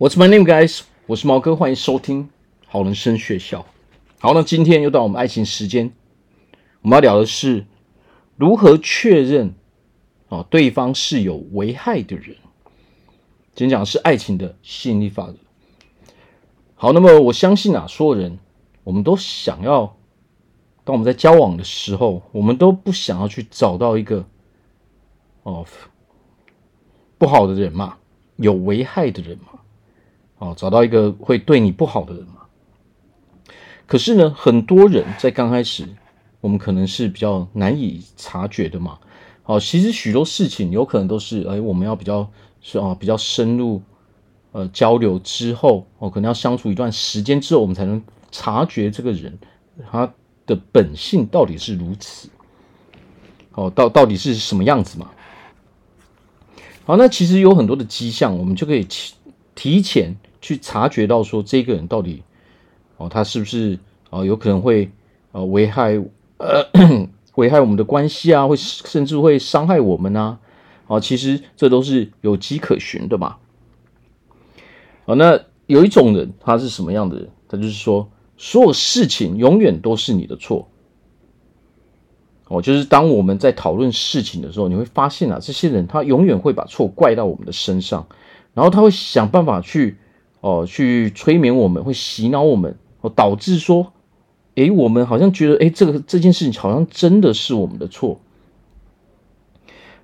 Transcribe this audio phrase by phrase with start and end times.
[0.00, 0.80] What's my name, guys？
[1.04, 2.30] 我是毛哥，欢迎收听
[2.66, 3.66] 好人生学校。
[4.18, 5.92] 好，那今天又到我们爱情时间，
[6.80, 7.66] 我们要聊的是
[8.34, 9.54] 如何确认
[10.30, 12.34] 啊对方是有危害的人。
[13.54, 15.34] 今天讲的是爱情的吸引力法则。
[16.76, 18.38] 好，那么我相信啊，所有人
[18.82, 19.94] 我们都想要，
[20.82, 24.24] 当我们在交往的时候，我们都不想要去找到一个
[25.42, 25.66] 哦
[27.18, 27.98] 不好的人嘛，
[28.36, 29.60] 有危害的人嘛。
[30.40, 32.40] 哦，找到一个会对你不好的人嘛？
[33.86, 35.86] 可是呢，很多人在刚开始，
[36.40, 38.98] 我们可能是比较难以察觉的嘛。
[39.44, 42.26] 哦，其实许多事情有可能都是，哎，我们要比较
[42.62, 43.82] 是啊，比较深入
[44.52, 49.38] 呃交流之后，哦，可能要相处一段时间之后，我们才能察觉这个人
[49.90, 50.10] 他
[50.46, 52.30] 的本性到底是如此。
[53.52, 55.10] 哦，到到底是什么样子嘛？
[56.86, 59.12] 好，那其实有很多的迹象，我们就可以提
[59.54, 60.16] 提前。
[60.40, 62.22] 去察觉到说这个人到底
[62.96, 63.78] 哦，他是不是
[64.10, 64.90] 哦有可能会
[65.32, 66.02] 呃危害
[66.38, 66.66] 呃
[67.36, 70.38] 危害我们的关系啊，会甚至会伤害我们啊？
[70.86, 73.36] 哦，其实这都是有迹可循的嘛。
[75.06, 77.28] 哦，那有一种人他是什么样的人？
[77.48, 80.68] 他就是说所有事情永远都是你的错。
[82.48, 88.06] 哦，就是当我们在讨论事情的时候，你会发现啊，这些人他永远会把错怪到我们的身上，
[88.52, 89.96] 然后他会想办法去。
[90.40, 93.92] 哦，去催眠我们，会洗脑我们，哦，导致说，
[94.54, 98.18] 诶，我们好像觉得，诶，这个这件事情好像真的是我们的错。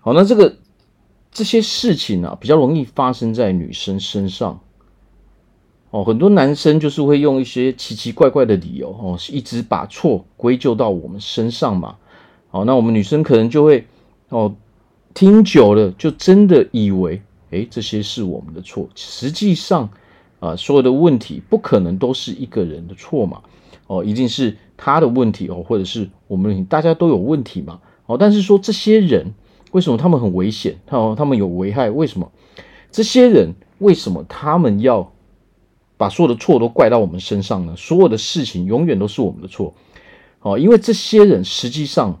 [0.00, 0.56] 好，那这个
[1.32, 4.60] 这些事情啊，比较容易发生在女生身上。
[5.90, 11.96] 哦，很多男生就是会用一些奇奇怪怪的理由，哦，一直把错归咎到我们身上嘛。
[12.50, 13.86] 好，那我们女生可能就会，
[14.28, 14.54] 哦，
[15.14, 19.88] 听久了就真的以为，诶，这些是我们的错，实际上。
[20.38, 23.42] 啊，所有的问题不可能都是一个人的错嘛，
[23.86, 29.32] 哦，一定是他的问题哦，或者是我们大家都有问题嘛，哦，但是说这些人
[29.72, 30.78] 为什么他们很危险？
[30.86, 31.90] 他他们有危害？
[31.90, 32.30] 为什么
[32.90, 35.12] 这些人为什么他们要
[35.96, 37.74] 把所有的错都怪到我们身上呢？
[37.76, 39.74] 所有的事情永远都是我们的错，
[40.40, 42.20] 哦，因为这些人实际上，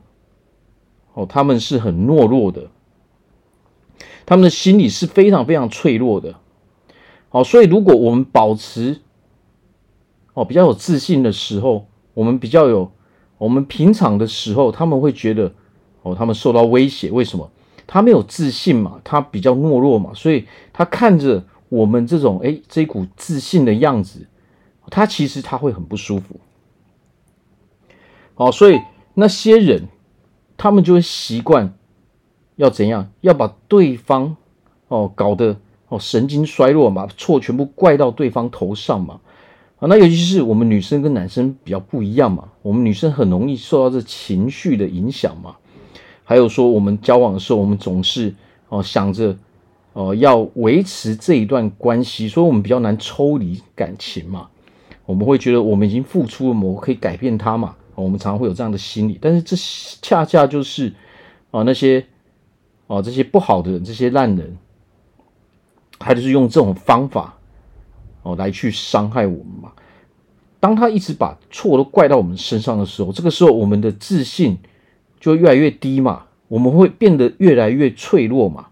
[1.12, 2.70] 哦，他们是很懦弱的，
[4.24, 6.34] 他们的心理是非常非常脆弱的。
[7.36, 8.98] 好，所以如果我们保持
[10.32, 12.90] 哦比较有自信的时候，我们比较有
[13.36, 15.52] 我们平常的时候，他们会觉得
[16.00, 17.10] 哦他们受到威胁。
[17.10, 17.50] 为什么？
[17.86, 24.26] 他没有自信嘛，他比较懦弱嘛，所以他看着我们这种哎这股自信的样子，
[24.88, 26.40] 他其实他会很不舒服。
[28.34, 28.80] 好，所以
[29.12, 29.88] 那些人
[30.56, 31.74] 他们就会习惯
[32.54, 33.12] 要怎样？
[33.20, 34.38] 要把对方
[34.88, 35.58] 哦搞得。
[35.88, 39.20] 哦，神经衰弱嘛，错全部怪到对方头上嘛，
[39.78, 45.54] 啊，那尤其是我们女生跟男生比较不一样嘛，我们女生很容易受到这情绪的影响嘛，
[46.24, 48.34] 还有说我们交往的时候，我们总是
[48.68, 49.36] 哦想着
[49.92, 54.48] 哦要维持这一段关系，所以我们比较难抽离感情嘛，
[55.04, 59.56] 我们会觉得我们已经付出了，我可以改变他嘛，我们常常会有这样的心理，但是这
[60.02, 60.92] 恰恰就是
[61.52, 62.04] 啊那些
[62.88, 64.56] 啊这些不好的人，这些烂人。
[65.98, 67.34] 他就是用这种方法
[68.22, 69.72] 哦来去伤害我们嘛。
[70.58, 74.58] 当他一直把错都怪到我们身上的时候，这个时候我们的自信
[75.20, 78.66] 就越来越低嘛，我们会变得越来越脆弱嘛。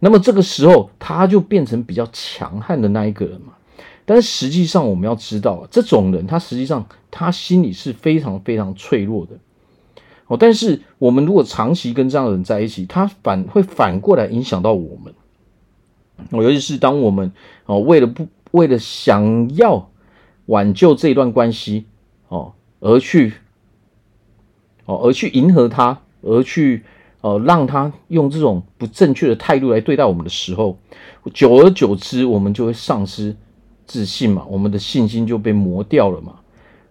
[0.00, 3.54] 那么这个时候他就变成比较强悍的那一个人嘛。
[4.04, 9.32] 但实际上我们要知道，这种人他实际上他心里是非常非常脆弱的
[10.26, 10.36] 哦。
[10.38, 15.14] 但是我们如果长期跟这样的人在一起，他反会反过来影响到我们。
[16.30, 17.32] 哦，尤其是当我们
[17.66, 19.90] 哦，为了不为了想要
[20.46, 21.86] 挽救这一段关系
[22.28, 23.34] 哦，而去
[24.86, 26.82] 哦，而去迎合他，而去
[27.20, 30.76] 呃，让他用这种不正确的态度来对待我们的时候，
[31.32, 33.36] 久而久之，我们就会丧失
[33.86, 36.36] 自信嘛，我们的信心就被磨掉了嘛，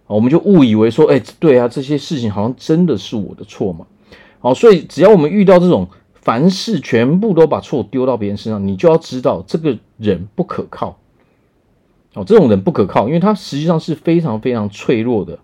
[0.06, 3.86] 我们就误以为说，哎，对啊，这些事情好像真的是我的错嘛。
[4.38, 5.88] 好，所以只要我们遇到这种。
[6.20, 10.98] 凡事全部都把错丢到别人身上，你就要知道这个人不可靠。
[12.14, 15.38] 哦，这种人不可靠，因为他实际上是非常非常脆弱的。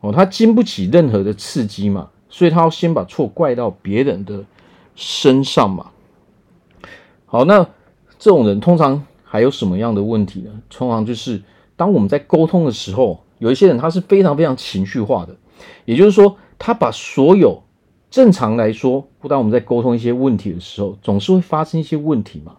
[0.00, 4.44] 哦，他经不起任何的刺激嘛，所以他要先把错怪到别人的
[4.94, 5.90] 身上嘛。
[7.26, 7.66] 好，那
[8.18, 10.50] 这种人通常还有什么样的问题呢？
[10.68, 11.42] 通常就是
[11.76, 15.34] 当我们在沟通的时候，有一些人他是非常非常情绪化的，
[15.86, 17.62] 也就是说，他把所有
[18.10, 22.56] 正常来说，当我们在沟通一些问题的时候，总是会发生一些问题嘛。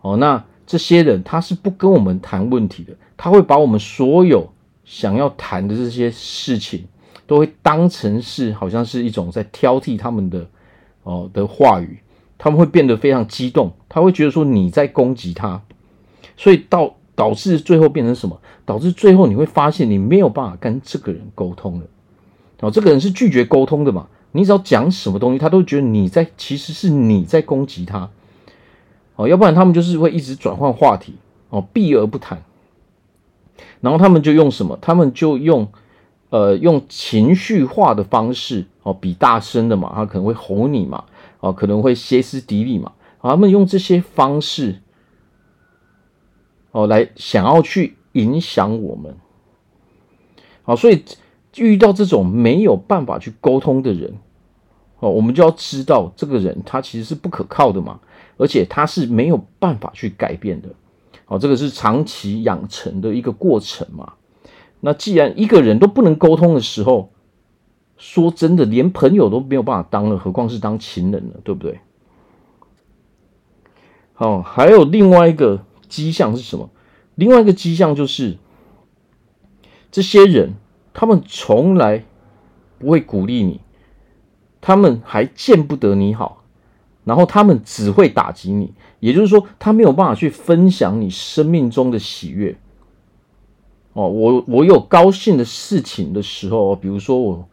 [0.00, 4.48] 哦，那这些人他是不跟我们谈问题的，他会把我们所有
[4.84, 6.84] 想要谈的这些事情，
[7.26, 10.46] 都会当成是好像是一种在挑剔他们的
[11.02, 11.98] 哦的话语，
[12.38, 15.60] 他们会变得非常激动，他会觉得说你在攻击他，
[16.36, 18.40] 所以到导致最后变成什么？
[18.64, 21.86] 导致最后你会发现你没有办法跟这个人沟通了。
[22.60, 24.06] 哦，这个人是拒绝沟通的嘛？
[24.32, 28.10] 你只要讲什么东西，他都觉得你在其实是你在攻击他。
[29.16, 31.14] 哦，要不然他们就是会一直转换话题，
[31.50, 32.42] 哦，避而不谈。
[33.80, 34.78] 然后他们就用什么？
[34.80, 35.68] 他们就用，
[36.30, 41.04] 呃，用情绪化的方式，哦，比大声的嘛，他可能会吼你嘛，
[41.40, 44.80] 哦，可能会歇斯底里嘛，他们用这些方式，
[46.70, 49.16] 哦，来想要去影响我们。
[50.62, 51.02] 好，所以
[51.56, 54.14] 遇到这种没有办法去沟通的人，
[55.00, 58.00] 哦，我们就要知道这个人他其实是不可靠的嘛。
[58.40, 60.68] 而且他是没有办法去改变的，
[61.26, 64.12] 哦，这个是长期养成的一个过程嘛。
[64.78, 67.10] 那既然一个人都不能沟通的时候，
[67.96, 71.80] 说真的，连朋友都没有办法当了，何况是当情人了，对不对？
[74.14, 76.70] 好，还有另外一个迹象是什么？
[77.16, 78.38] 另外一个迹象就是，
[79.90, 80.54] 这些人
[80.98, 82.02] 他们从来
[82.76, 83.60] 不会鼓励你，
[84.60, 86.42] 他们还见不得你好。
[87.04, 92.58] 然后他们只会打击你，也就是说，他没有办法去分享你生命中的喜悦。
[93.92, 97.48] 哦，我我有高兴的事情的时候，比如说我，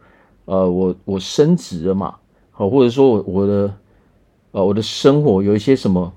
[0.46, 2.16] 呃，我我升职了嘛，
[2.50, 3.72] 好，或者说我我的，
[4.50, 6.12] 呃，我的生活有一些什么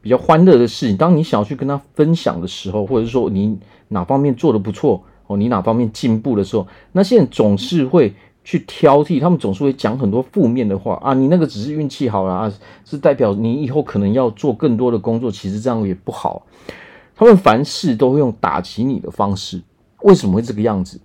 [0.00, 3.58] 比较欢乐的事情，当你想要去跟他分享的时候，或者说你
[3.88, 8.12] 哪方面做的不错，哦，你哪方面进步的时候，那些人总是会。
[8.42, 11.12] 去挑剔，他们总是会讲很多负面的话啊！
[11.12, 12.52] 你那个只是运气好啦，啊，
[12.86, 16.46] 是代表你以后可能要做更多的工作，其实这样也不好。
[17.14, 19.60] 他们凡事都会用打击你的方式，
[20.00, 20.98] 为什么会这个样子？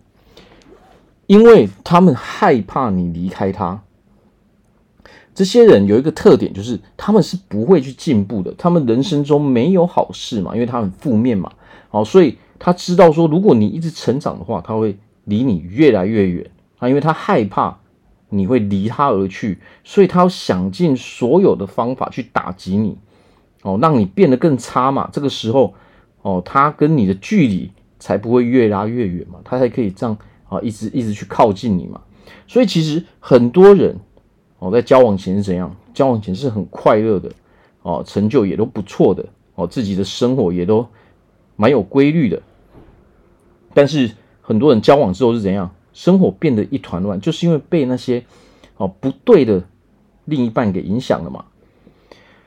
[1.28, 3.84] 因为他们害怕你离开他。
[5.36, 11.52] 这些人有一个特点，就是他们是不会去进步的，他们人生中没有好事嘛，因为他很负面嘛。
[11.90, 16.50] 好，所以他知道说，如果你一直成长的话，他会离你越来越远。
[16.78, 17.78] 啊，因为他害怕
[18.30, 22.98] 你会离他而去，所以他要想尽所有的方法去打击你，
[23.62, 25.10] 哦，让你变得更差嘛。
[25.14, 25.74] 这个时候，
[26.22, 30.18] 哦，他跟你的距离才不会越拉越远嘛，他才可以这样
[30.50, 32.02] 啊，一直一直去靠近你嘛。
[32.48, 33.98] 所以其实很多人
[34.60, 35.74] 哦，在交往前是怎样？
[35.94, 37.32] 交往前是很快乐的，
[37.84, 39.26] 哦，成就也都不错的，
[39.56, 40.86] 哦，自己的生活也都
[41.56, 42.42] 蛮有规律的。
[43.74, 44.12] 但是
[44.42, 45.70] 很多人交往之后是怎样？
[45.94, 48.24] 生活变得一团乱，就是因为被那些
[48.76, 49.64] 哦不对的
[50.26, 51.46] 另一半给影响了嘛。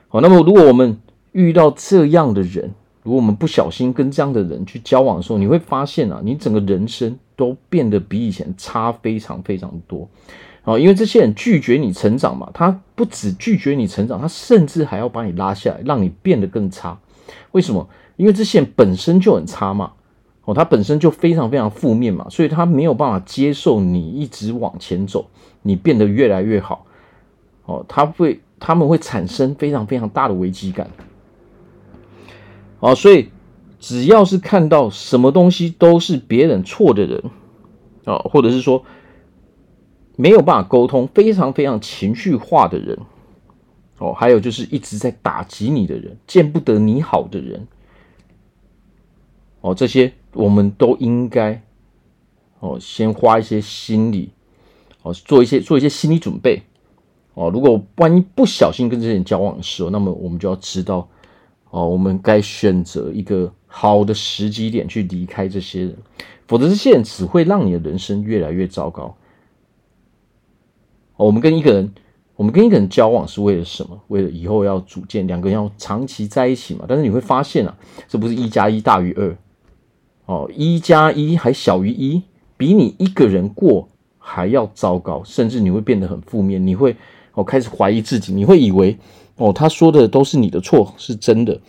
[0.07, 0.99] 好，那么如果我们
[1.31, 10.07] 遇到这样的人，如果我们不小心跟这样的人去交往的时候，你会发现啊，你整个人生都变得比以前差非常非常多。
[10.63, 16.99] 哦，因为这些人拒绝你成长嘛，他不止拒绝你成长，他甚至还要把你拉下来，让你变得更差。
[17.51, 17.89] 为什么？
[18.19, 19.93] 因为这线本身就很差嘛。
[20.43, 25.27] 哦，他本身就非常非常负面嘛，所以他没有办法接受你一直往前走，
[25.61, 26.85] 你变得越来越好。
[27.65, 30.89] 哦，他会，他们会产生非常非常大的危机感。
[32.79, 33.29] 哦，所以
[33.79, 37.23] 只要是看到什么东西都是别人错的人，
[38.05, 38.83] 哦，或者是说
[40.15, 42.97] 没有办法沟通、非常非常情绪化的人，
[43.99, 47.67] 哦，还有就是一直在打击你的人、见不得你好的人，
[49.61, 50.13] 哦，这些。
[50.33, 51.59] 我们都应该
[52.59, 54.29] 哦，先花一些心理
[55.01, 56.61] 哦，做一些做一些心理准备
[57.33, 57.49] 哦。
[57.51, 61.09] 如果万一不小心跟这些人交往的时候，那么我们就要知道
[61.71, 65.97] 哦，我们该选择一个好的时机点去离开这些人，
[66.47, 69.17] 否则这些人只会让你的人生越来越糟糕。
[71.15, 71.91] 哦，我们跟一个人，
[72.35, 73.99] 我们跟一个人交往是为了什么？
[74.09, 76.85] 为了以后要组建两个人要长期在一起嘛。
[76.87, 77.75] 但是你会发现啊，
[78.07, 79.35] 这不是一加一大于二。
[80.29, 82.21] 哦，一加一还小于一，
[82.55, 86.95] 比你一个人过还要糟糕，甚至你会变得很负面，你会
[87.33, 88.95] 哦开始怀疑自己，你会以为
[89.37, 91.59] 哦他说的都是你的错，是真的。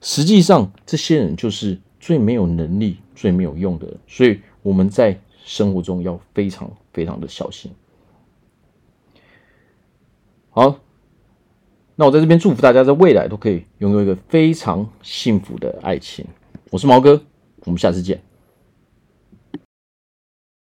[0.00, 7.70] 实际上，这些人就是最没有能力、最没有用的人，所以我们在生活中要非常非常的小心。
[10.48, 10.80] 好，
[11.94, 16.24] 那我在这边祝福大家，在未来都可以拥有一个非常幸福的爱情。
[16.70, 17.22] 我是毛哥。
[17.68, 18.27] 我们下次见。